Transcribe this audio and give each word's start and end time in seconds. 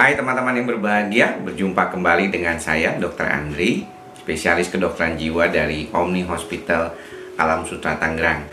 Hai 0.00 0.16
teman-teman 0.16 0.56
yang 0.56 0.64
berbahagia, 0.64 1.36
berjumpa 1.44 1.92
kembali 1.92 2.32
dengan 2.32 2.56
saya 2.56 2.96
Dr. 2.96 3.28
Andri, 3.28 3.84
spesialis 4.16 4.72
kedokteran 4.72 5.20
jiwa 5.20 5.52
dari 5.52 5.92
Omni 5.92 6.24
Hospital 6.24 6.96
Alam 7.36 7.68
Sutra 7.68 8.00
Tangerang. 8.00 8.48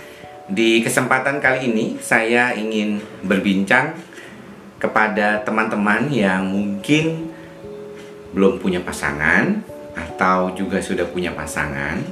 Di 0.51 0.83
kesempatan 0.83 1.39
kali 1.39 1.71
ini 1.71 2.03
saya 2.03 2.51
ingin 2.51 2.99
berbincang 3.23 3.95
kepada 4.75 5.39
teman-teman 5.47 6.11
yang 6.11 6.51
mungkin 6.51 7.31
belum 8.35 8.59
punya 8.59 8.83
pasangan 8.83 9.63
atau 9.95 10.51
juga 10.51 10.83
sudah 10.83 11.07
punya 11.07 11.31
pasangan 11.31 12.03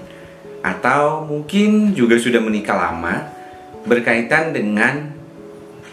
atau 0.63 1.27
mungkin 1.27 1.91
juga 1.91 2.15
sudah 2.15 2.39
menikah 2.39 2.79
lama 2.79 3.27
berkaitan 3.83 4.55
dengan 4.55 5.11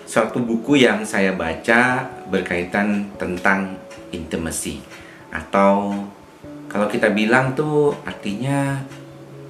suatu 0.07 0.39
buku 0.39 0.79
yang 0.87 1.03
saya 1.03 1.35
baca 1.35 2.07
berkaitan 2.33 3.13
tentang 3.21 3.77
intimacy. 4.09 4.81
Atau 5.29 5.93
kalau 6.73 6.89
kita 6.89 7.13
bilang 7.13 7.53
tuh 7.53 7.93
artinya 8.09 8.81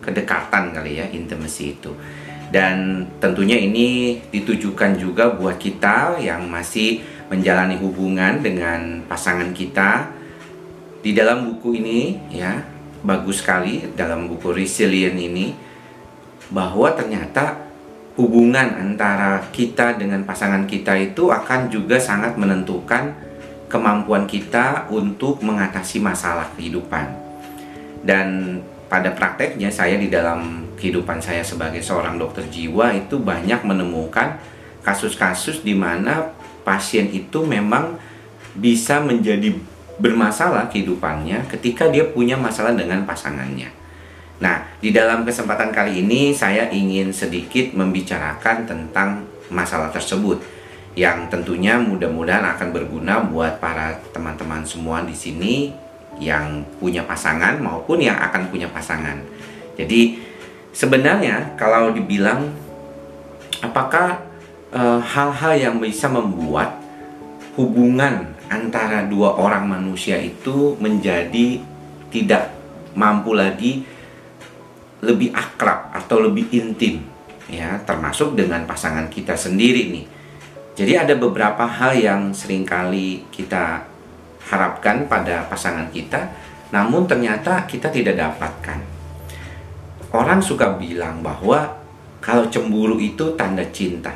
kedekatan 0.02 0.74
kali 0.74 0.98
ya 0.98 1.06
intimacy 1.14 1.78
itu. 1.78 1.94
Dan 2.50 3.06
tentunya 3.22 3.56
ini 3.56 4.18
ditujukan 4.28 4.98
juga 4.98 5.32
buat 5.32 5.56
kita 5.56 6.20
yang 6.20 6.50
masih 6.50 7.00
menjalani 7.32 7.80
hubungan 7.80 8.42
dengan 8.42 9.06
pasangan 9.06 9.54
kita. 9.54 10.10
Di 11.00 11.16
dalam 11.16 11.48
buku 11.48 11.80
ini 11.80 12.18
ya 12.28 12.60
bagus 13.02 13.40
sekali 13.40 13.94
dalam 13.96 14.28
buku 14.28 14.52
resilient 14.52 15.16
ini 15.16 15.56
bahwa 16.52 16.92
ternyata 16.92 17.71
hubungan 18.16 18.76
antara 18.76 19.40
kita 19.52 19.96
dengan 19.96 20.24
pasangan 20.28 20.68
kita 20.68 20.92
itu 21.00 21.32
akan 21.32 21.72
juga 21.72 21.96
sangat 21.96 22.36
menentukan 22.36 23.16
kemampuan 23.72 24.28
kita 24.28 24.84
untuk 24.92 25.40
mengatasi 25.40 25.96
masalah 26.04 26.52
kehidupan. 26.52 27.08
Dan 28.04 28.60
pada 28.92 29.16
prakteknya 29.16 29.72
saya 29.72 29.96
di 29.96 30.12
dalam 30.12 30.68
kehidupan 30.76 31.24
saya 31.24 31.40
sebagai 31.40 31.80
seorang 31.80 32.20
dokter 32.20 32.44
jiwa 32.52 32.92
itu 32.92 33.16
banyak 33.16 33.64
menemukan 33.64 34.36
kasus-kasus 34.84 35.64
di 35.64 35.72
mana 35.72 36.36
pasien 36.66 37.08
itu 37.08 37.40
memang 37.46 37.96
bisa 38.52 39.00
menjadi 39.00 39.56
bermasalah 39.96 40.68
kehidupannya 40.68 41.48
ketika 41.48 41.88
dia 41.88 42.04
punya 42.04 42.36
masalah 42.36 42.76
dengan 42.76 43.08
pasangannya. 43.08 43.72
Nah, 44.42 44.66
di 44.82 44.90
dalam 44.90 45.22
kesempatan 45.22 45.70
kali 45.70 46.02
ini 46.02 46.34
saya 46.34 46.66
ingin 46.66 47.14
sedikit 47.14 47.70
membicarakan 47.78 48.66
tentang 48.66 49.22
masalah 49.54 49.94
tersebut 49.94 50.42
yang 50.98 51.30
tentunya 51.30 51.78
mudah-mudahan 51.78 52.42
akan 52.58 52.74
berguna 52.74 53.22
buat 53.22 53.62
para 53.62 54.02
teman-teman 54.10 54.66
semua 54.66 55.06
di 55.06 55.14
sini 55.14 55.70
yang 56.18 56.66
punya 56.82 57.06
pasangan 57.06 57.62
maupun 57.62 58.02
yang 58.02 58.18
akan 58.18 58.50
punya 58.50 58.66
pasangan. 58.66 59.22
Jadi 59.78 60.18
sebenarnya 60.74 61.54
kalau 61.54 61.94
dibilang 61.94 62.50
apakah 63.62 64.20
eh, 64.74 65.00
hal-hal 65.00 65.54
e, 65.54 65.62
yang 65.62 65.76
bisa 65.78 66.10
membuat 66.10 66.76
hubungan 67.56 68.34
antara 68.50 69.06
dua 69.06 69.38
orang 69.38 69.70
manusia 69.70 70.18
itu 70.20 70.76
menjadi 70.76 71.62
tidak 72.12 72.52
mampu 72.92 73.32
lagi 73.32 73.88
lebih 75.02 75.34
akrab 75.34 75.90
atau 75.90 76.22
lebih 76.22 76.46
intim 76.54 77.02
ya 77.50 77.82
termasuk 77.82 78.38
dengan 78.38 78.62
pasangan 78.64 79.10
kita 79.10 79.34
sendiri 79.34 79.90
nih. 79.90 80.06
Jadi 80.72 80.92
ada 80.96 81.14
beberapa 81.18 81.68
hal 81.68 81.98
yang 81.98 82.22
sering 82.32 82.64
kali 82.64 83.28
kita 83.28 83.84
harapkan 84.48 85.04
pada 85.10 85.44
pasangan 85.50 85.90
kita 85.92 86.32
namun 86.72 87.04
ternyata 87.04 87.68
kita 87.68 87.92
tidak 87.92 88.16
dapatkan. 88.16 88.80
Orang 90.12 90.40
suka 90.40 90.72
bilang 90.80 91.20
bahwa 91.20 91.82
kalau 92.22 92.48
cemburu 92.48 92.96
itu 92.96 93.36
tanda 93.36 93.66
cinta. 93.74 94.14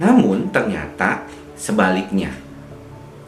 Namun 0.00 0.48
ternyata 0.48 1.26
sebaliknya. 1.58 2.32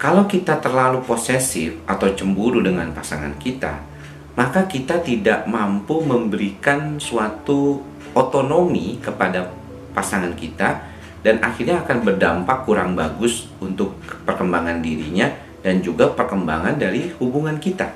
Kalau 0.01 0.27
kita 0.27 0.59
terlalu 0.59 1.05
posesif 1.05 1.79
atau 1.87 2.11
cemburu 2.17 2.59
dengan 2.65 2.91
pasangan 2.91 3.37
kita 3.39 3.93
maka 4.33 4.65
kita 4.65 5.01
tidak 5.05 5.45
mampu 5.45 6.01
memberikan 6.01 6.97
suatu 6.97 7.85
otonomi 8.17 8.97
kepada 9.01 9.53
pasangan 9.93 10.33
kita 10.33 10.89
dan 11.23 11.39
akhirnya 11.45 11.85
akan 11.85 11.99
berdampak 12.03 12.65
kurang 12.65 12.97
bagus 12.97 13.49
untuk 13.61 13.95
perkembangan 14.25 14.81
dirinya 14.81 15.31
dan 15.63 15.79
juga 15.79 16.11
perkembangan 16.11 16.77
dari 16.81 17.15
hubungan 17.23 17.57
kita. 17.63 17.87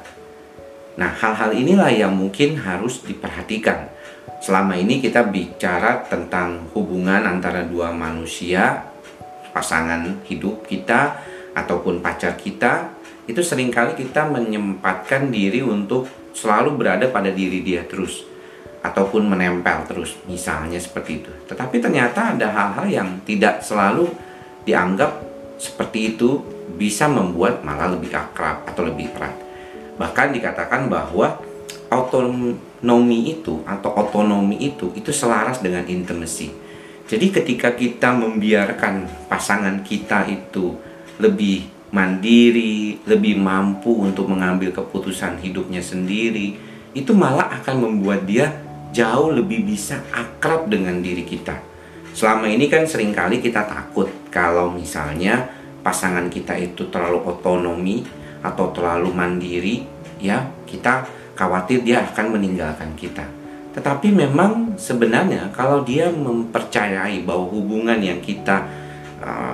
Nah, 0.97 1.13
hal-hal 1.13 1.53
inilah 1.53 1.93
yang 1.93 2.15
mungkin 2.15 2.57
harus 2.57 3.05
diperhatikan. 3.05 3.93
Selama 4.41 4.79
ini 4.79 5.03
kita 5.03 5.27
bicara 5.27 6.07
tentang 6.07 6.71
hubungan 6.73 7.27
antara 7.27 7.67
dua 7.67 7.93
manusia, 7.93 8.87
pasangan 9.53 10.25
hidup 10.25 10.65
kita 10.65 11.21
ataupun 11.53 12.01
pacar 12.01 12.39
kita, 12.39 12.93
itu 13.27 13.43
sering 13.43 13.75
kali 13.75 13.99
kita 13.99 14.27
menyempatkan 14.31 15.31
diri 15.31 15.63
untuk 15.63 16.07
selalu 16.35 16.79
berada 16.79 17.07
pada 17.11 17.31
diri 17.31 17.63
dia 17.63 17.83
terus. 17.87 18.23
Ataupun 18.87 19.27
menempel 19.27 19.83
terus 19.91 20.15
misalnya 20.31 20.79
seperti 20.79 21.23
itu. 21.23 21.33
Tetapi 21.51 21.83
ternyata 21.83 22.39
ada 22.39 22.47
hal-hal 22.55 22.87
yang 22.87 23.09
tidak 23.27 23.63
selalu 23.67 24.07
dianggap 24.63 25.27
seperti 25.59 26.15
itu 26.15 26.39
bisa 26.79 27.11
membuat 27.11 27.67
malah 27.67 27.91
lebih 27.91 28.15
akrab 28.15 28.63
atau 28.71 28.87
lebih 28.87 29.11
erat. 29.19 29.35
Bahkan 29.99 30.29
dikatakan 30.39 30.87
bahwa 30.87 31.43
autonomi 31.91 33.31
itu 33.31 33.63
atau 33.67 33.91
otonomi 33.95 34.59
itu 34.63 34.95
itu 34.95 35.11
selaras 35.11 35.63
dengan 35.63 35.87
intimacy 35.87 36.51
jadi 37.07 37.31
ketika 37.31 37.71
kita 37.79 38.11
membiarkan 38.11 39.07
pasangan 39.31 39.87
kita 39.87 40.27
itu 40.27 40.75
lebih 41.23 41.71
mandiri, 41.97 43.01
lebih 43.09 43.41
mampu 43.41 44.05
untuk 44.05 44.29
mengambil 44.29 44.69
keputusan 44.77 45.41
hidupnya 45.41 45.81
sendiri, 45.81 46.61
itu 46.93 47.17
malah 47.17 47.49
akan 47.57 47.89
membuat 47.89 48.29
dia 48.29 48.53
jauh 48.93 49.33
lebih 49.33 49.65
bisa 49.65 50.05
akrab 50.13 50.69
dengan 50.69 51.01
diri 51.01 51.25
kita. 51.25 51.57
Selama 52.13 52.49
ini 52.49 52.69
kan 52.69 52.85
sering 52.85 53.17
kali 53.17 53.41
kita 53.41 53.65
takut 53.65 54.13
kalau 54.29 54.73
misalnya 54.73 55.49
pasangan 55.81 56.29
kita 56.29 56.57
itu 56.61 56.89
terlalu 56.93 57.25
otonomi 57.25 58.05
atau 58.45 58.73
terlalu 58.73 59.13
mandiri, 59.13 59.77
ya 60.21 60.45
kita 60.69 61.09
khawatir 61.37 61.85
dia 61.85 62.05
akan 62.05 62.41
meninggalkan 62.41 62.93
kita. 62.97 63.25
Tetapi 63.77 64.09
memang 64.09 64.81
sebenarnya 64.81 65.53
kalau 65.53 65.85
dia 65.85 66.09
mempercayai 66.09 67.21
bahwa 67.29 67.53
hubungan 67.53 68.01
yang 68.01 68.25
kita 68.25 68.65
uh, 69.21 69.46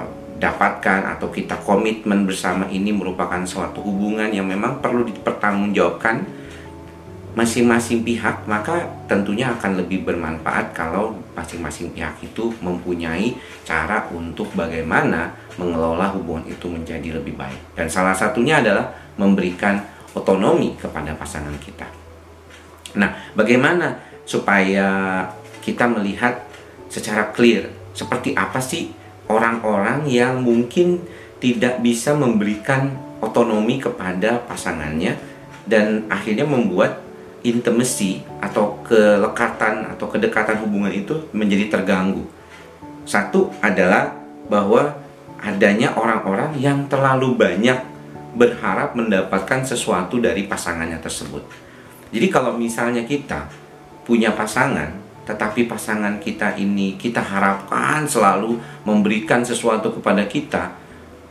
dapatkan 0.42 1.06
atau 1.06 1.30
kita 1.30 1.54
komitmen 1.62 2.26
bersama 2.26 2.66
ini 2.66 2.91
merupakan 2.91 3.38
suatu 3.47 3.78
hubungan 3.78 4.26
yang 4.34 4.50
memang 4.50 4.82
perlu 4.82 5.06
dipertanggungjawabkan 5.06 6.42
masing-masing 7.38 8.03
pihak 8.03 8.44
maka 8.50 8.91
tentunya 9.06 9.54
akan 9.54 9.78
lebih 9.80 10.04
bermanfaat 10.04 10.75
kalau 10.75 11.14
masing-masing 11.32 11.94
pihak 11.94 12.19
itu 12.20 12.50
mempunyai 12.58 13.38
cara 13.62 14.04
untuk 14.10 14.50
bagaimana 14.53 15.32
mengelola 15.56 16.10
hubungan 16.12 16.44
itu 16.50 16.66
menjadi 16.66 17.22
lebih 17.22 17.38
baik 17.38 17.78
dan 17.78 17.86
salah 17.86 18.12
satunya 18.12 18.59
adalah 18.59 18.91
memberikan 19.16 19.80
otonomi 20.12 20.76
kepada 20.76 21.16
pasangan 21.16 21.56
kita. 21.56 21.88
Nah, 23.00 23.32
bagaimana 23.32 23.97
supaya 24.28 25.24
kita 25.64 25.88
melihat 25.88 26.44
secara 26.92 27.32
clear 27.32 27.72
seperti 27.97 28.36
apa 28.36 28.60
sih 28.60 28.92
orang-orang 29.32 30.04
yang 30.06 30.44
mungkin 30.44 31.00
tidak 31.40 31.80
bisa 31.80 32.12
memberikan 32.12 32.92
otonomi 33.18 33.80
kepada 33.80 34.44
pasangannya 34.44 35.16
dan 35.66 36.06
akhirnya 36.12 36.44
membuat 36.44 37.02
intimacy 37.42 38.22
atau 38.38 38.78
kelekatan 38.86 39.90
atau 39.90 40.06
kedekatan 40.06 40.62
hubungan 40.62 40.94
itu 40.94 41.26
menjadi 41.34 41.80
terganggu. 41.80 42.22
Satu 43.02 43.50
adalah 43.58 44.14
bahwa 44.46 44.94
adanya 45.42 45.98
orang-orang 45.98 46.54
yang 46.62 46.86
terlalu 46.86 47.34
banyak 47.34 47.82
berharap 48.38 48.94
mendapatkan 48.94 49.66
sesuatu 49.66 50.22
dari 50.22 50.46
pasangannya 50.46 51.02
tersebut. 51.02 51.42
Jadi 52.14 52.26
kalau 52.30 52.54
misalnya 52.54 53.02
kita 53.02 53.50
punya 54.06 54.30
pasangan 54.30 55.02
tetapi 55.22 55.71
pasangan 55.71 56.19
kita 56.19 56.59
ini 56.59 56.98
kita 56.98 57.22
harapkan 57.22 58.03
selalu 58.07 58.59
memberikan 58.83 59.47
sesuatu 59.47 59.95
kepada 59.95 60.27
kita. 60.27 60.74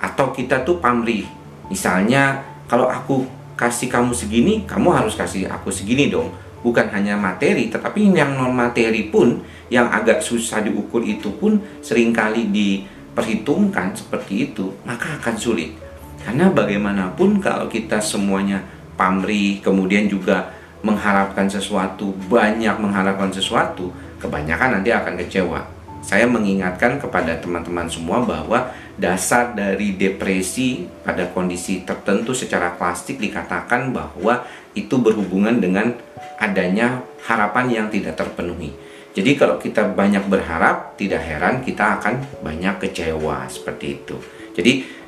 Atau 0.02 0.34
kita 0.34 0.66
tuh 0.66 0.82
pamrih. 0.82 1.28
Misalnya 1.68 2.42
kalau 2.66 2.90
aku 2.90 3.28
kasih 3.60 3.92
kamu 3.92 4.16
segini 4.18 4.66
kamu 4.66 4.90
harus 4.90 5.14
kasih 5.14 5.52
aku 5.52 5.70
segini 5.70 6.08
dong. 6.10 6.32
Bukan 6.62 6.94
hanya 6.94 7.18
materi 7.18 7.70
tetapi 7.74 8.14
yang 8.14 8.38
non 8.38 8.54
materi 8.54 9.10
pun 9.10 9.42
yang 9.74 9.90
agak 9.90 10.22
susah 10.22 10.62
diukur 10.62 11.02
itu 11.02 11.34
pun 11.38 11.58
sering 11.82 12.14
kali 12.14 12.50
diperhitungkan 12.54 13.98
seperti 13.98 14.52
itu 14.52 14.72
maka 14.88 15.20
akan 15.20 15.36
sulit. 15.36 15.74
Karena 16.22 16.54
bagaimanapun 16.54 17.42
kalau 17.42 17.66
kita 17.66 17.98
semuanya 17.98 18.62
pamrih, 18.94 19.58
kemudian 19.66 20.06
juga 20.06 20.54
mengharapkan 20.82 21.46
sesuatu, 21.46 22.14
banyak 22.30 22.76
mengharapkan 22.82 23.30
sesuatu, 23.30 23.94
kebanyakan 24.22 24.82
nanti 24.82 24.90
akan 24.94 25.14
kecewa. 25.22 25.62
Saya 26.02 26.26
mengingatkan 26.26 26.98
kepada 26.98 27.38
teman-teman 27.38 27.86
semua 27.86 28.26
bahwa 28.26 28.74
dasar 28.98 29.54
dari 29.54 29.94
depresi 29.94 30.90
pada 31.06 31.30
kondisi 31.30 31.86
tertentu 31.86 32.34
secara 32.34 32.74
plastik 32.74 33.22
dikatakan 33.22 33.94
bahwa 33.94 34.42
itu 34.74 34.98
berhubungan 34.98 35.62
dengan 35.62 35.94
adanya 36.42 37.06
harapan 37.30 37.66
yang 37.70 37.88
tidak 37.94 38.18
terpenuhi. 38.18 38.74
Jadi 39.12 39.38
kalau 39.38 39.62
kita 39.62 39.92
banyak 39.94 40.26
berharap, 40.26 40.98
tidak 40.98 41.22
heran 41.22 41.62
kita 41.62 42.00
akan 42.00 42.42
banyak 42.42 42.82
kecewa 42.82 43.46
seperti 43.46 44.02
itu. 44.02 44.18
Jadi 44.56 45.01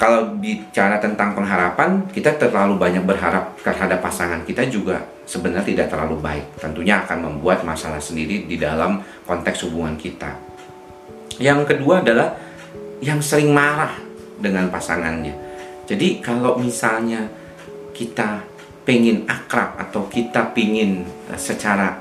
kalau 0.00 0.32
bicara 0.32 0.96
tentang 0.96 1.36
pengharapan, 1.36 2.08
kita 2.08 2.40
terlalu 2.40 2.80
banyak 2.80 3.04
berharap 3.04 3.52
terhadap 3.60 4.00
pasangan 4.00 4.40
kita 4.48 4.64
juga 4.72 5.04
sebenarnya 5.28 5.76
tidak 5.76 5.92
terlalu 5.92 6.16
baik. 6.24 6.56
Tentunya 6.56 7.04
akan 7.04 7.28
membuat 7.28 7.68
masalah 7.68 8.00
sendiri 8.00 8.48
di 8.48 8.56
dalam 8.56 9.04
konteks 9.28 9.68
hubungan 9.68 10.00
kita. 10.00 10.40
Yang 11.36 11.76
kedua 11.76 12.00
adalah 12.00 12.32
yang 13.04 13.20
sering 13.20 13.52
marah 13.52 13.92
dengan 14.40 14.72
pasangannya. 14.72 15.36
Jadi 15.84 16.24
kalau 16.24 16.56
misalnya 16.56 17.28
kita 17.92 18.40
pengen 18.88 19.28
akrab 19.28 19.76
atau 19.76 20.08
kita 20.08 20.56
pengen 20.56 21.04
uh, 21.28 21.36
secara 21.36 22.00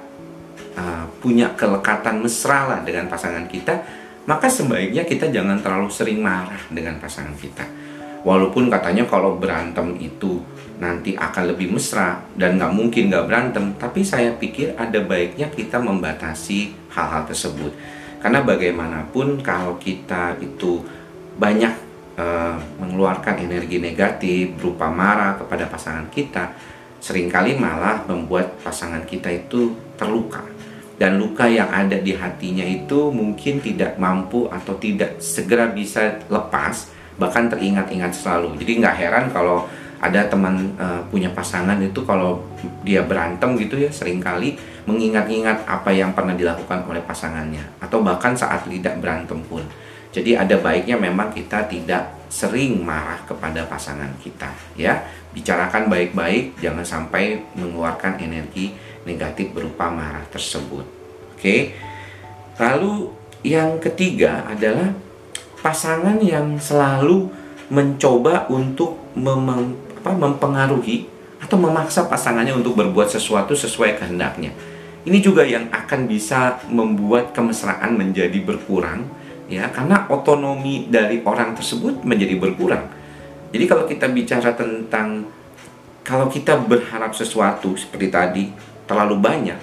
uh, 0.80 1.04
punya 1.20 1.52
kelekatan 1.52 2.24
mesra 2.24 2.64
lah 2.64 2.80
dengan 2.80 3.12
pasangan 3.12 3.44
kita, 3.52 3.76
maka 4.24 4.48
sebaiknya 4.48 5.04
kita 5.04 5.28
jangan 5.28 5.60
terlalu 5.60 5.92
sering 5.92 6.24
marah 6.24 6.64
dengan 6.72 6.96
pasangan 6.96 7.36
kita. 7.36 7.79
Walaupun 8.28 8.68
katanya 8.68 9.08
kalau 9.08 9.40
berantem 9.40 9.96
itu 9.96 10.44
nanti 10.80 11.16
akan 11.16 11.56
lebih 11.56 11.76
mesra 11.76 12.24
dan 12.36 12.56
nggak 12.60 12.72
mungkin 12.76 13.12
nggak 13.12 13.28
berantem, 13.28 13.66
tapi 13.76 14.04
saya 14.04 14.36
pikir 14.36 14.76
ada 14.76 15.00
baiknya 15.04 15.48
kita 15.52 15.80
membatasi 15.80 16.92
hal-hal 16.92 17.24
tersebut. 17.28 17.72
Karena 18.20 18.44
bagaimanapun 18.44 19.40
kalau 19.40 19.80
kita 19.80 20.36
itu 20.44 20.84
banyak 21.40 21.72
uh, 22.20 22.60
mengeluarkan 22.84 23.40
energi 23.40 23.80
negatif 23.80 24.52
berupa 24.60 24.92
marah 24.92 25.40
kepada 25.40 25.72
pasangan 25.72 26.12
kita, 26.12 26.52
sering 27.00 27.32
kali 27.32 27.56
malah 27.56 28.04
membuat 28.04 28.60
pasangan 28.60 29.08
kita 29.08 29.32
itu 29.32 29.72
terluka. 29.96 30.44
Dan 31.00 31.16
luka 31.16 31.48
yang 31.48 31.72
ada 31.72 31.96
di 31.96 32.12
hatinya 32.12 32.68
itu 32.68 33.08
mungkin 33.08 33.64
tidak 33.64 33.96
mampu 33.96 34.52
atau 34.52 34.76
tidak 34.76 35.24
segera 35.24 35.72
bisa 35.72 36.20
lepas, 36.28 36.92
bahkan 37.20 37.52
teringat-ingat 37.52 38.16
selalu. 38.16 38.56
Jadi 38.58 38.72
nggak 38.80 38.96
heran 38.96 39.26
kalau 39.30 39.68
ada 40.00 40.32
teman 40.32 40.72
uh, 40.80 41.04
punya 41.12 41.28
pasangan 41.36 41.76
itu 41.84 42.00
kalau 42.08 42.40
dia 42.88 43.04
berantem 43.04 43.60
gitu 43.60 43.76
ya 43.76 43.92
sering 43.92 44.24
kali 44.24 44.56
mengingat-ingat 44.88 45.68
apa 45.68 45.92
yang 45.92 46.16
pernah 46.16 46.32
dilakukan 46.32 46.88
oleh 46.88 47.04
pasangannya 47.04 47.68
atau 47.84 48.00
bahkan 48.00 48.32
saat 48.32 48.64
tidak 48.66 48.96
berantem 49.04 49.44
pun. 49.44 49.62
Jadi 50.10 50.34
ada 50.34 50.58
baiknya 50.58 50.98
memang 50.98 51.30
kita 51.30 51.70
tidak 51.70 52.10
sering 52.32 52.82
marah 52.82 53.20
kepada 53.28 53.68
pasangan 53.68 54.10
kita 54.24 54.50
ya. 54.80 55.04
Bicarakan 55.30 55.94
baik-baik, 55.94 56.58
jangan 56.58 56.82
sampai 56.82 57.38
mengeluarkan 57.54 58.18
energi 58.18 58.74
negatif 59.06 59.54
berupa 59.54 59.92
marah 59.94 60.26
tersebut. 60.34 60.88
Oke. 61.38 61.78
Lalu 62.58 63.14
yang 63.46 63.78
ketiga 63.78 64.48
adalah 64.50 64.90
pasangan 65.60 66.18
yang 66.24 66.56
selalu 66.60 67.30
mencoba 67.70 68.50
untuk 68.50 68.98
mem 69.14 69.76
apa, 70.00 70.16
mempengaruhi 70.16 71.06
atau 71.44 71.60
memaksa 71.60 72.08
pasangannya 72.08 72.56
untuk 72.56 72.80
berbuat 72.80 73.12
sesuatu 73.12 73.52
sesuai 73.52 74.00
kehendaknya. 74.00 74.56
Ini 75.04 75.20
juga 75.24 75.44
yang 75.48 75.72
akan 75.72 76.08
bisa 76.08 76.60
membuat 76.68 77.32
kemesraan 77.32 77.96
menjadi 77.96 78.36
berkurang 78.44 79.08
ya 79.50 79.66
karena 79.74 80.06
otonomi 80.08 80.88
dari 80.88 81.20
orang 81.26 81.56
tersebut 81.56 82.06
menjadi 82.06 82.36
berkurang. 82.38 82.86
Jadi 83.50 83.66
kalau 83.66 83.90
kita 83.90 84.06
bicara 84.12 84.54
tentang 84.54 85.26
kalau 86.06 86.30
kita 86.30 86.58
berharap 86.58 87.14
sesuatu 87.14 87.74
seperti 87.78 88.08
tadi 88.10 88.44
terlalu 88.86 89.18
banyak, 89.22 89.60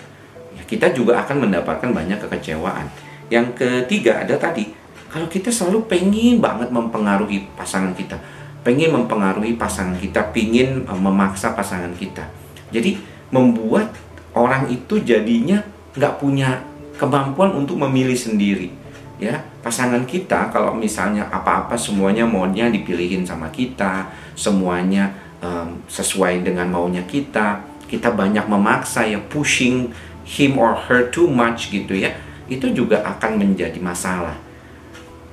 ya 0.59 0.63
kita 0.67 0.95
juga 0.95 1.23
akan 1.23 1.49
mendapatkan 1.49 1.91
banyak 1.91 2.19
kekecewaan. 2.23 2.87
Yang 3.27 3.59
ketiga 3.59 4.23
ada 4.23 4.39
tadi, 4.39 4.71
kalau 5.17 5.33
kita 5.33 5.49
selalu 5.49 5.89
pengen 5.89 6.45
banget 6.45 6.69
mempengaruhi 6.69 7.49
pasangan 7.57 7.97
kita, 7.97 8.21
pengen 8.61 8.93
mempengaruhi 8.93 9.57
pasangan 9.57 9.97
kita, 9.97 10.29
pingin 10.29 10.85
e, 10.85 10.93
memaksa 10.93 11.57
pasangan 11.57 11.89
kita. 11.97 12.21
Jadi 12.69 13.01
membuat 13.33 13.97
orang 14.37 14.69
itu 14.69 15.01
jadinya 15.01 15.65
nggak 15.97 16.21
punya 16.21 16.61
kemampuan 17.01 17.57
untuk 17.57 17.81
memilih 17.81 18.13
sendiri 18.13 18.69
ya. 19.17 19.41
Pasangan 19.65 20.05
kita 20.05 20.53
kalau 20.53 20.77
misalnya 20.77 21.33
apa-apa 21.33 21.81
semuanya 21.81 22.29
maunya 22.29 22.69
dipilihin 22.69 23.25
sama 23.25 23.49
kita 23.49 24.12
semuanya 24.37 25.17
um, 25.41 25.81
sesuai 25.89 26.45
dengan 26.45 26.69
maunya 26.69 27.01
kita 27.09 27.65
kita 27.89 28.12
banyak 28.12 28.45
memaksa 28.45 29.09
ya 29.09 29.17
pushing 29.33 29.89
him 30.29 30.61
or 30.61 30.77
her 30.77 31.09
too 31.09 31.25
much 31.25 31.73
gitu 31.73 31.97
ya. 31.97 32.12
Itu 32.53 32.69
juga 32.77 33.01
akan 33.01 33.41
menjadi 33.41 33.81
masalah 33.81 34.45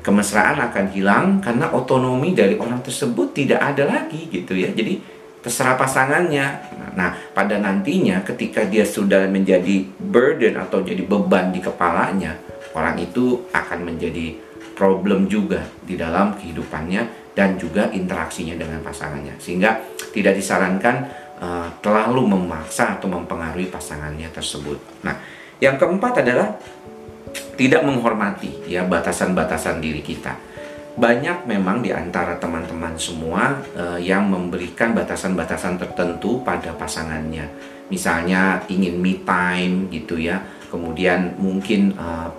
kemesraan 0.03 0.59
akan 0.59 0.85
hilang 0.91 1.39
karena 1.39 1.71
otonomi 1.71 2.35
dari 2.35 2.59
orang 2.59 2.83
tersebut 2.83 3.31
tidak 3.31 3.63
ada 3.63 3.87
lagi 3.87 4.27
gitu 4.27 4.53
ya. 4.53 4.69
Jadi 4.75 4.99
terserah 5.39 5.79
pasangannya. 5.79 6.45
Nah 6.99 7.15
pada 7.31 7.57
nantinya 7.57 8.21
ketika 8.21 8.67
dia 8.67 8.83
sudah 8.83 9.25
menjadi 9.31 9.87
burden 9.97 10.59
atau 10.59 10.83
jadi 10.83 11.01
beban 11.07 11.55
di 11.55 11.63
kepalanya 11.63 12.35
orang 12.75 12.99
itu 12.99 13.47
akan 13.55 13.79
menjadi 13.87 14.35
problem 14.73 15.29
juga 15.29 15.63
di 15.85 15.95
dalam 15.95 16.35
kehidupannya 16.35 17.33
dan 17.33 17.57
juga 17.57 17.89
interaksinya 17.89 18.57
dengan 18.57 18.81
pasangannya. 18.81 19.37
Sehingga 19.37 19.81
tidak 20.13 20.37
disarankan 20.37 20.95
uh, 21.41 21.69
terlalu 21.81 22.37
memaksa 22.37 22.97
atau 22.97 23.09
mempengaruhi 23.09 23.69
pasangannya 23.69 24.29
tersebut. 24.29 25.05
Nah, 25.05 25.17
yang 25.61 25.77
keempat 25.77 26.25
adalah 26.25 26.57
tidak 27.63 27.87
menghormati 27.87 28.67
ya 28.67 28.83
batasan-batasan 28.83 29.79
diri 29.79 30.03
kita. 30.03 30.35
Banyak 30.99 31.47
memang 31.47 31.79
di 31.79 31.95
antara 31.95 32.35
teman-teman 32.35 32.99
semua 32.99 33.55
uh, 33.73 33.95
yang 33.95 34.27
memberikan 34.27 34.91
batasan-batasan 34.91 35.79
tertentu 35.79 36.43
pada 36.43 36.75
pasangannya. 36.75 37.47
Misalnya 37.87 38.61
ingin 38.67 38.99
me 38.99 39.23
time 39.23 39.87
gitu 39.89 40.19
ya. 40.19 40.43
Kemudian 40.67 41.39
mungkin 41.39 41.95
uh, 41.95 42.29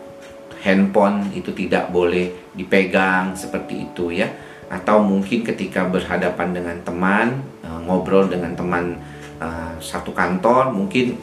handphone 0.60 1.32
itu 1.32 1.56
tidak 1.56 1.88
boleh 1.88 2.52
dipegang 2.52 3.32
seperti 3.32 3.90
itu 3.90 4.12
ya 4.12 4.28
atau 4.68 5.04
mungkin 5.04 5.44
ketika 5.44 5.84
berhadapan 5.84 6.56
dengan 6.56 6.76
teman 6.80 7.44
uh, 7.60 7.80
ngobrol 7.84 8.26
dengan 8.32 8.56
teman 8.56 8.96
uh, 9.38 9.76
satu 9.76 10.16
kantor 10.16 10.72
mungkin 10.72 11.20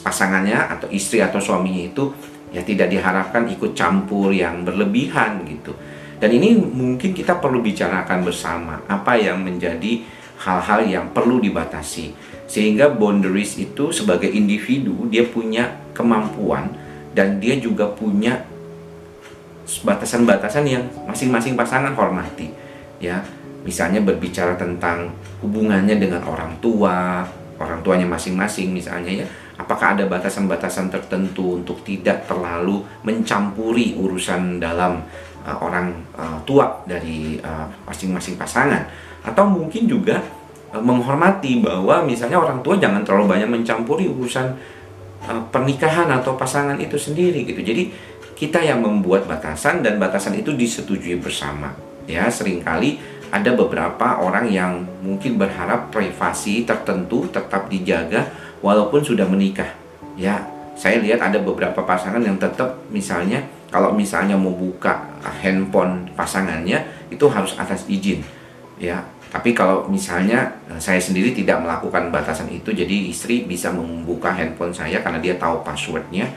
pasangannya 0.00 0.56
atau 0.56 0.88
istri 0.88 1.20
atau 1.20 1.36
suaminya 1.36 1.92
itu 1.92 2.08
ya 2.54 2.62
tidak 2.62 2.86
diharapkan 2.86 3.50
ikut 3.50 3.74
campur 3.74 4.30
yang 4.30 4.62
berlebihan 4.62 5.42
gitu. 5.44 5.74
Dan 6.22 6.30
ini 6.30 6.54
mungkin 6.54 7.10
kita 7.10 7.42
perlu 7.42 7.58
bicarakan 7.58 8.22
bersama 8.22 8.78
apa 8.86 9.18
yang 9.18 9.42
menjadi 9.42 10.06
hal-hal 10.38 10.86
yang 10.86 11.10
perlu 11.10 11.42
dibatasi. 11.42 12.14
Sehingga 12.46 12.94
boundaries 12.94 13.58
itu 13.58 13.90
sebagai 13.90 14.30
individu 14.30 15.10
dia 15.10 15.26
punya 15.26 15.74
kemampuan 15.90 16.70
dan 17.10 17.42
dia 17.42 17.58
juga 17.58 17.90
punya 17.90 18.46
batasan-batasan 19.64 20.64
yang 20.64 20.84
masing-masing 21.10 21.58
pasangan 21.58 21.92
hormati 21.98 22.54
ya. 23.02 23.20
Misalnya 23.64 24.04
berbicara 24.04 24.60
tentang 24.60 25.08
hubungannya 25.40 25.96
dengan 25.96 26.20
orang 26.28 26.60
tua 26.60 27.24
orang 27.64 27.80
tuanya 27.80 28.04
masing-masing 28.04 28.70
misalnya 28.70 29.24
ya. 29.24 29.26
Apakah 29.54 29.94
ada 29.94 30.04
batasan-batasan 30.10 30.90
tertentu 30.90 31.62
untuk 31.62 31.80
tidak 31.86 32.26
terlalu 32.28 32.82
mencampuri 33.06 33.94
urusan 33.96 34.58
dalam 34.60 35.00
uh, 35.46 35.56
orang 35.62 35.94
uh, 36.18 36.38
tua 36.42 36.82
dari 36.84 37.38
uh, 37.40 37.64
masing-masing 37.88 38.34
uh, 38.36 38.40
pasangan? 38.44 38.82
Atau 39.24 39.48
mungkin 39.48 39.88
juga 39.88 40.20
uh, 40.74 40.82
menghormati 40.82 41.62
bahwa 41.62 42.02
misalnya 42.02 42.42
orang 42.42 42.60
tua 42.60 42.76
jangan 42.76 43.06
terlalu 43.06 43.30
banyak 43.30 43.48
mencampuri 43.48 44.10
urusan 44.10 44.52
uh, 45.24 45.42
pernikahan 45.48 46.10
atau 46.10 46.34
pasangan 46.34 46.76
itu 46.76 46.98
sendiri 46.98 47.46
gitu. 47.46 47.62
Jadi 47.62 47.94
kita 48.34 48.58
yang 48.58 48.82
membuat 48.82 49.30
batasan 49.30 49.80
dan 49.80 49.96
batasan 50.02 50.34
itu 50.34 50.50
disetujui 50.52 51.22
bersama. 51.22 51.70
Ya, 52.04 52.28
sering 52.28 52.60
kali 52.60 53.00
ada 53.30 53.50
beberapa 53.56 54.20
orang 54.20 54.48
yang 54.50 54.84
mungkin 55.00 55.36
berharap 55.38 55.92
privasi 55.94 56.66
tertentu 56.66 57.28
tetap 57.28 57.68
dijaga 57.68 58.28
walaupun 58.64 59.04
sudah 59.04 59.28
menikah. 59.28 59.68
Ya, 60.16 60.44
saya 60.74 60.98
lihat 60.98 61.22
ada 61.22 61.38
beberapa 61.38 61.86
pasangan 61.86 62.22
yang 62.22 62.40
tetap 62.40 62.80
misalnya 62.90 63.46
kalau 63.74 63.90
misalnya 63.90 64.38
mau 64.38 64.54
buka 64.54 65.18
handphone 65.42 66.06
pasangannya 66.14 67.10
itu 67.10 67.26
harus 67.26 67.58
atas 67.58 67.86
izin. 67.90 68.22
Ya, 68.78 69.02
Tapi 69.34 69.50
kalau 69.50 69.90
misalnya 69.90 70.62
eh, 70.70 70.78
saya 70.78 71.02
sendiri 71.02 71.34
tidak 71.34 71.58
melakukan 71.58 72.14
batasan 72.14 72.46
itu, 72.54 72.70
jadi 72.70 73.10
istri 73.10 73.42
bisa 73.42 73.74
membuka 73.74 74.30
handphone 74.30 74.70
saya 74.70 75.02
karena 75.02 75.18
dia 75.18 75.34
tahu 75.34 75.66
passwordnya, 75.66 76.30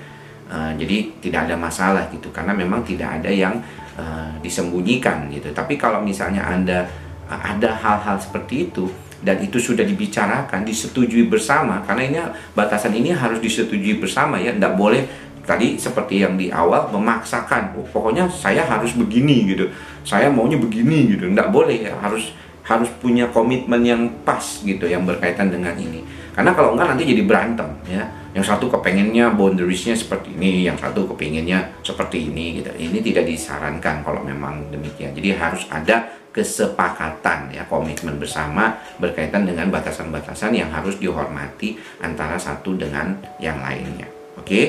uh, 0.50 0.74
jadi 0.74 1.14
tidak 1.22 1.46
ada 1.46 1.56
masalah 1.62 2.10
gitu. 2.10 2.34
Karena 2.34 2.58
memang 2.58 2.82
tidak 2.82 3.22
ada 3.22 3.30
yang 3.30 3.62
uh, 3.98 4.32
disembunyikan 4.40 5.28
gitu. 5.34 5.52
Tapi 5.52 5.76
kalau 5.76 6.00
misalnya 6.00 6.46
anda 6.46 6.88
uh, 7.28 7.42
ada 7.42 7.76
hal-hal 7.76 8.22
seperti 8.22 8.72
itu 8.72 8.88
dan 9.20 9.42
itu 9.42 9.58
sudah 9.58 9.82
dibicarakan, 9.82 10.62
disetujui 10.62 11.26
bersama, 11.26 11.82
karena 11.82 12.02
ini 12.06 12.18
batasan 12.54 12.94
ini 12.94 13.10
harus 13.12 13.42
disetujui 13.42 13.98
bersama 13.98 14.38
ya, 14.38 14.54
tidak 14.54 14.78
boleh 14.78 15.10
tadi 15.48 15.80
seperti 15.80 16.22
yang 16.22 16.36
di 16.36 16.52
awal 16.52 16.92
memaksakan 16.92 17.72
oh, 17.80 17.88
pokoknya 17.90 18.28
saya 18.28 18.68
harus 18.68 18.94
begini 18.94 19.48
gitu. 19.48 19.72
Saya 20.04 20.28
maunya 20.28 20.60
begini 20.60 21.16
gitu. 21.16 21.32
Nggak 21.32 21.50
boleh 21.50 21.88
ya 21.88 21.96
harus 22.04 22.36
harus 22.68 22.92
punya 23.00 23.32
komitmen 23.32 23.80
yang 23.80 24.12
pas 24.28 24.44
gitu 24.44 24.84
yang 24.84 25.08
berkaitan 25.08 25.48
dengan 25.48 25.72
ini. 25.80 26.04
Karena 26.36 26.52
kalau 26.54 26.76
enggak 26.76 26.94
nanti 26.94 27.08
jadi 27.08 27.24
berantem 27.24 27.70
ya 27.88 28.04
yang 28.38 28.46
satu 28.46 28.70
kepengennya 28.70 29.34
boundariesnya 29.34 29.98
seperti 29.98 30.38
ini 30.38 30.70
yang 30.70 30.78
satu 30.78 31.10
kepengennya 31.10 31.82
seperti 31.82 32.30
ini 32.30 32.62
gitu 32.62 32.70
ini 32.78 33.02
tidak 33.02 33.26
disarankan 33.26 34.06
kalau 34.06 34.22
memang 34.22 34.70
demikian 34.70 35.18
jadi 35.18 35.34
harus 35.42 35.66
ada 35.74 36.06
kesepakatan 36.30 37.50
ya 37.50 37.66
komitmen 37.66 38.22
bersama 38.22 38.78
berkaitan 39.02 39.50
dengan 39.50 39.74
batasan-batasan 39.74 40.54
yang 40.54 40.70
harus 40.70 41.02
dihormati 41.02 41.82
antara 42.06 42.38
satu 42.38 42.78
dengan 42.78 43.18
yang 43.42 43.58
lainnya 43.58 44.06
oke? 44.38 44.62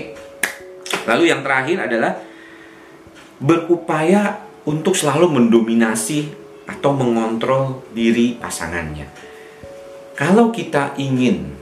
Lalu 1.04 1.30
yang 1.30 1.40
terakhir 1.44 1.88
adalah 1.88 2.12
berupaya 3.38 4.42
untuk 4.66 4.98
selalu 4.98 5.30
mendominasi 5.30 6.28
atau 6.68 6.92
mengontrol 6.92 7.84
diri 7.94 8.36
pasangannya. 8.36 9.08
Kalau 10.18 10.50
kita 10.50 10.98
ingin 10.98 11.54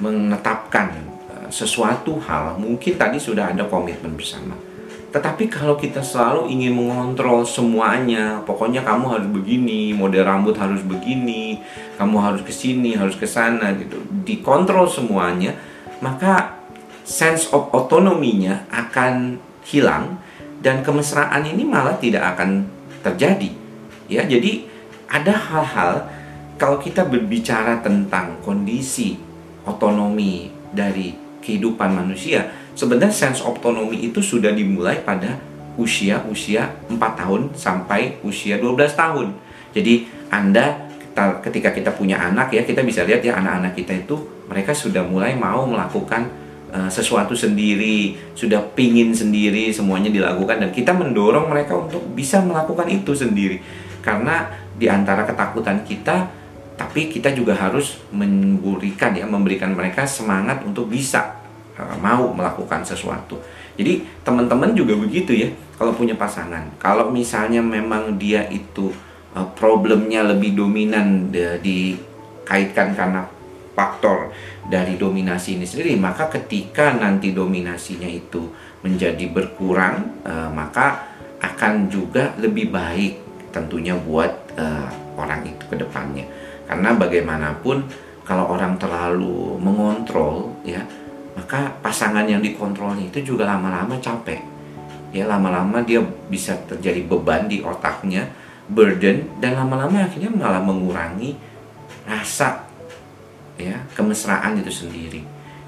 menetapkan 0.00 1.11
sesuatu 1.52 2.16
hal, 2.24 2.56
mungkin 2.56 2.96
tadi 2.96 3.20
sudah 3.20 3.52
ada 3.52 3.68
komitmen 3.68 4.16
bersama. 4.16 4.56
Tetapi 5.12 5.44
kalau 5.52 5.76
kita 5.76 6.00
selalu 6.00 6.48
ingin 6.48 6.72
mengontrol 6.72 7.44
semuanya, 7.44 8.40
pokoknya 8.48 8.80
kamu 8.80 9.04
harus 9.12 9.28
begini, 9.28 9.92
model 9.92 10.24
rambut 10.24 10.56
harus 10.56 10.80
begini, 10.80 11.60
kamu 12.00 12.16
harus 12.16 12.40
ke 12.40 12.48
sini, 12.48 12.96
harus 12.96 13.20
ke 13.20 13.28
sana 13.28 13.76
gitu. 13.76 14.00
Dikontrol 14.24 14.88
semuanya, 14.88 15.52
maka 16.00 16.56
sense 17.04 17.52
of 17.52 17.68
otonominya 17.76 18.64
akan 18.72 19.36
hilang 19.68 20.16
dan 20.64 20.80
kemesraan 20.80 21.44
ini 21.44 21.68
malah 21.68 22.00
tidak 22.00 22.32
akan 22.32 22.64
terjadi. 23.04 23.52
Ya, 24.08 24.24
jadi 24.24 24.64
ada 25.12 25.36
hal-hal 25.36 26.08
kalau 26.56 26.80
kita 26.80 27.04
berbicara 27.04 27.84
tentang 27.84 28.40
kondisi 28.40 29.20
otonomi 29.68 30.48
dari 30.72 31.21
kehidupan 31.42 31.90
manusia, 31.92 32.48
sebenarnya 32.78 33.12
sense 33.12 33.42
otonomi 33.42 34.06
itu 34.06 34.22
sudah 34.22 34.54
dimulai 34.54 35.02
pada 35.02 35.36
usia-usia 35.74 36.70
4 36.88 36.96
tahun 36.96 37.52
sampai 37.58 38.22
usia 38.22 38.56
12 38.56 38.94
tahun. 38.94 39.34
Jadi 39.74 40.06
Anda 40.30 40.88
ketika 41.44 41.74
kita 41.74 41.92
punya 41.92 42.16
anak 42.16 42.54
ya, 42.56 42.64
kita 42.64 42.80
bisa 42.80 43.04
lihat 43.04 43.20
ya 43.20 43.36
anak-anak 43.36 43.76
kita 43.76 43.92
itu 44.06 44.16
mereka 44.48 44.72
sudah 44.72 45.04
mulai 45.04 45.36
mau 45.36 45.68
melakukan 45.68 46.42
Eh, 46.72 46.88
sesuatu 46.88 47.36
sendiri, 47.36 48.16
sudah 48.32 48.64
pingin 48.72 49.12
sendiri, 49.12 49.68
semuanya 49.68 50.08
dilakukan 50.08 50.56
dan 50.56 50.72
kita 50.72 50.96
mendorong 50.96 51.52
mereka 51.52 51.76
untuk 51.76 52.00
bisa 52.16 52.40
melakukan 52.40 52.88
itu 52.88 53.12
sendiri. 53.12 53.60
Karena 54.00 54.48
di 54.72 54.88
antara 54.88 55.28
ketakutan 55.28 55.84
kita, 55.84 56.32
tapi 56.76 57.12
kita 57.12 57.32
juga 57.32 57.56
harus 57.56 58.00
memberikan 58.12 59.12
ya, 59.12 59.28
memberikan 59.28 59.72
mereka 59.76 60.08
semangat 60.08 60.64
untuk 60.64 60.88
bisa 60.88 61.36
uh, 61.76 61.96
mau 62.00 62.32
melakukan 62.32 62.84
sesuatu. 62.84 63.40
Jadi 63.76 64.04
teman-teman 64.20 64.76
juga 64.76 64.96
begitu 64.96 65.32
ya, 65.32 65.48
kalau 65.76 65.96
punya 65.96 66.16
pasangan. 66.16 66.76
Kalau 66.76 67.08
misalnya 67.08 67.64
memang 67.64 68.16
dia 68.16 68.48
itu 68.48 68.92
uh, 69.36 69.48
problemnya 69.56 70.24
lebih 70.24 70.56
dominan 70.56 71.32
dikaitkan 71.60 72.96
karena 72.96 73.24
faktor 73.72 74.28
dari 74.68 75.00
dominasi 75.00 75.56
ini 75.56 75.64
sendiri 75.64 75.96
maka 75.96 76.28
ketika 76.28 76.92
nanti 76.92 77.32
dominasinya 77.32 78.04
itu 78.04 78.52
menjadi 78.84 79.32
berkurang 79.32 80.20
uh, 80.28 80.52
maka 80.52 81.08
akan 81.40 81.88
juga 81.88 82.36
lebih 82.36 82.68
baik 82.68 83.14
tentunya 83.48 83.96
buat 83.96 84.32
orang 85.16 85.48
itu 85.48 85.64
ke 85.68 85.76
depannya 85.80 86.24
karena 86.72 86.96
bagaimanapun 86.96 87.84
kalau 88.24 88.48
orang 88.48 88.80
terlalu 88.80 89.60
mengontrol 89.60 90.56
ya 90.64 90.80
maka 91.36 91.68
pasangan 91.84 92.24
yang 92.24 92.40
dikontrolnya 92.40 93.12
itu 93.12 93.36
juga 93.36 93.44
lama-lama 93.44 94.00
capek 94.00 94.40
ya 95.12 95.28
lama-lama 95.28 95.84
dia 95.84 96.00
bisa 96.32 96.56
terjadi 96.64 97.04
beban 97.04 97.44
di 97.44 97.60
otaknya 97.60 98.24
burden 98.72 99.28
dan 99.36 99.60
lama-lama 99.60 100.08
akhirnya 100.08 100.32
malah 100.32 100.64
mengurangi 100.64 101.36
rasa 102.08 102.64
ya 103.60 103.76
kemesraan 103.92 104.58
itu 104.58 104.72
sendiri. 104.72 105.20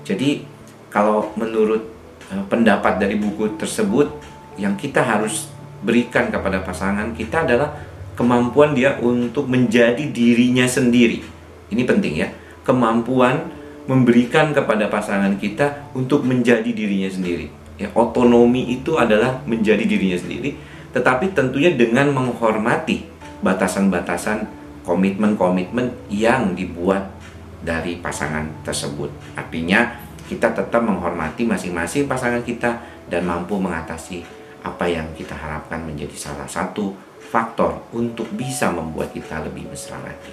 Jadi 0.03 0.43
kalau 0.89 1.37
menurut 1.37 1.85
uh, 2.33 2.45
pendapat 2.49 2.97
dari 2.97 3.21
buku 3.21 3.61
tersebut 3.61 4.09
yang 4.57 4.75
kita 4.81 5.05
harus 5.05 5.53
berikan 5.85 6.33
kepada 6.33 6.65
pasangan 6.65 7.13
kita 7.13 7.45
adalah 7.45 7.77
kemampuan 8.15 8.75
dia 8.75 8.99
untuk 9.03 9.51
menjadi 9.51 10.03
dirinya 10.11 10.67
sendiri. 10.67 11.23
Ini 11.71 11.83
penting 11.87 12.15
ya. 12.19 12.29
Kemampuan 12.65 13.53
memberikan 13.85 14.57
kepada 14.57 14.89
pasangan 14.89 15.37
kita 15.37 15.93
untuk 15.93 16.25
menjadi 16.25 16.71
dirinya 16.73 17.11
sendiri. 17.11 17.53
Ya, 17.77 17.91
otonomi 17.93 18.71
itu 18.71 18.97
adalah 18.97 19.43
menjadi 19.45 19.83
dirinya 19.85 20.17
sendiri, 20.17 20.57
tetapi 20.95 21.35
tentunya 21.35 21.75
dengan 21.75 22.15
menghormati 22.15 23.05
batasan-batasan 23.45 24.47
komitmen-komitmen 24.87 25.93
yang 26.09 26.55
dibuat 26.57 27.13
dari 27.61 27.99
pasangan 27.99 28.47
tersebut. 28.63 29.11
Artinya 29.37 30.01
kita 30.25 30.55
tetap 30.57 30.81
menghormati 30.81 31.45
masing-masing 31.45 32.09
pasangan 32.09 32.41
kita 32.41 32.81
dan 33.13 33.27
mampu 33.29 33.61
mengatasi 33.61 34.25
apa 34.65 34.89
yang 34.89 35.05
kita 35.13 35.37
harapkan 35.37 35.85
menjadi 35.85 36.17
salah 36.17 36.49
satu 36.49 36.97
faktor 37.35 37.83
untuk 37.91 38.31
bisa 38.31 38.71
membuat 38.71 39.11
kita 39.11 39.43
lebih 39.43 39.67
mesra 39.67 39.99
lagi. 39.99 40.31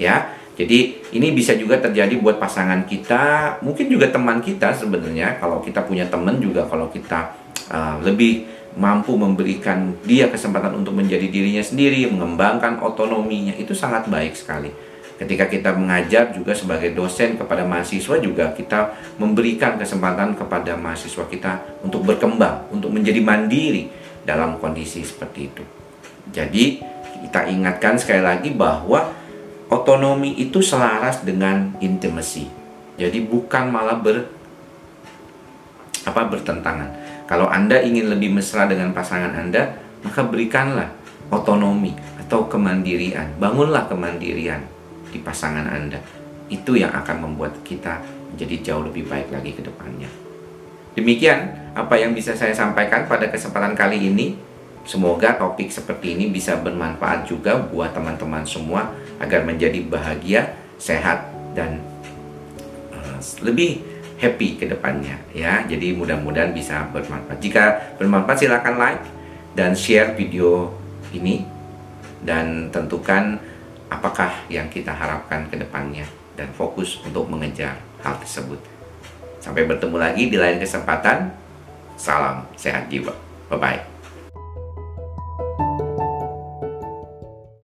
Ya, 0.00 0.32
jadi 0.56 0.96
ini 1.12 1.36
bisa 1.36 1.52
juga 1.52 1.76
terjadi 1.76 2.16
buat 2.16 2.40
pasangan 2.40 2.88
kita, 2.88 3.56
mungkin 3.60 3.92
juga 3.92 4.08
teman 4.08 4.40
kita 4.40 4.72
sebenarnya. 4.72 5.36
Kalau 5.36 5.60
kita 5.60 5.84
punya 5.84 6.08
teman 6.08 6.40
juga, 6.40 6.64
kalau 6.64 6.88
kita 6.88 7.36
uh, 7.68 8.00
lebih 8.00 8.48
mampu 8.80 9.12
memberikan 9.16 9.92
dia 10.08 10.32
kesempatan 10.32 10.72
untuk 10.80 10.96
menjadi 10.96 11.28
dirinya 11.28 11.60
sendiri, 11.60 12.08
mengembangkan 12.08 12.80
otonominya, 12.80 13.52
itu 13.60 13.76
sangat 13.76 14.08
baik 14.08 14.32
sekali 14.32 14.72
ketika 15.16 15.48
kita 15.48 15.72
mengajar 15.72 16.28
juga 16.32 16.52
sebagai 16.52 16.92
dosen 16.92 17.40
kepada 17.40 17.64
mahasiswa 17.64 18.20
juga 18.20 18.52
kita 18.52 18.92
memberikan 19.16 19.80
kesempatan 19.80 20.36
kepada 20.36 20.76
mahasiswa 20.76 21.24
kita 21.24 21.80
untuk 21.80 22.04
berkembang, 22.04 22.68
untuk 22.68 22.92
menjadi 22.92 23.24
mandiri 23.24 23.88
dalam 24.28 24.60
kondisi 24.60 25.00
seperti 25.00 25.40
itu. 25.48 25.75
Jadi 26.30 26.80
kita 27.26 27.46
ingatkan 27.50 27.98
sekali 27.98 28.22
lagi 28.22 28.50
bahwa 28.54 29.12
otonomi 29.70 30.38
itu 30.38 30.62
selaras 30.62 31.22
dengan 31.26 31.74
intimacy. 31.82 32.46
Jadi 32.96 33.22
bukan 33.26 33.68
malah 33.68 33.98
ber 33.98 34.26
apa 36.06 36.22
bertentangan. 36.30 36.88
Kalau 37.26 37.50
Anda 37.50 37.82
ingin 37.82 38.06
lebih 38.08 38.30
mesra 38.30 38.70
dengan 38.70 38.94
pasangan 38.94 39.34
Anda, 39.34 39.74
maka 40.06 40.22
berikanlah 40.22 40.94
otonomi 41.34 41.92
atau 42.22 42.46
kemandirian. 42.46 43.34
Bangunlah 43.42 43.90
kemandirian 43.90 44.62
di 45.10 45.18
pasangan 45.18 45.66
Anda. 45.66 45.98
Itu 46.46 46.78
yang 46.78 46.94
akan 46.94 47.26
membuat 47.26 47.58
kita 47.66 47.98
menjadi 48.30 48.70
jauh 48.70 48.86
lebih 48.86 49.10
baik 49.10 49.34
lagi 49.34 49.50
ke 49.50 49.66
depannya. 49.66 50.06
Demikian 50.94 51.74
apa 51.74 51.98
yang 51.98 52.14
bisa 52.14 52.32
saya 52.32 52.54
sampaikan 52.54 53.10
pada 53.10 53.26
kesempatan 53.26 53.74
kali 53.74 54.00
ini. 54.00 54.38
Semoga 54.86 55.34
topik 55.34 55.66
seperti 55.66 56.14
ini 56.14 56.30
bisa 56.30 56.54
bermanfaat 56.62 57.26
juga 57.26 57.58
buat 57.58 57.90
teman-teman 57.90 58.46
semua 58.46 58.94
agar 59.18 59.42
menjadi 59.42 59.82
bahagia, 59.82 60.54
sehat, 60.78 61.26
dan 61.58 61.82
uh, 62.94 63.18
lebih 63.42 63.82
happy 64.22 64.62
ke 64.62 64.70
depannya 64.70 65.18
ya. 65.34 65.66
Jadi 65.66 65.98
mudah-mudahan 65.98 66.54
bisa 66.54 66.86
bermanfaat. 66.94 67.38
Jika 67.42 67.62
bermanfaat 67.98 68.38
silakan 68.46 68.76
like 68.78 69.04
dan 69.58 69.74
share 69.74 70.14
video 70.14 70.70
ini 71.10 71.42
dan 72.22 72.70
tentukan 72.70 73.42
apakah 73.90 74.30
yang 74.46 74.70
kita 74.70 74.94
harapkan 74.94 75.50
ke 75.50 75.58
depannya 75.58 76.06
dan 76.38 76.46
fokus 76.54 77.02
untuk 77.02 77.26
mengejar 77.26 77.74
hal 78.06 78.14
tersebut. 78.22 78.62
Sampai 79.42 79.66
bertemu 79.66 79.96
lagi 79.98 80.30
di 80.30 80.38
lain 80.38 80.62
kesempatan. 80.62 81.34
Salam 81.96 82.44
sehat 82.54 82.86
jiwa. 82.92 83.14
Bye 83.48 83.58
bye. 83.58 83.95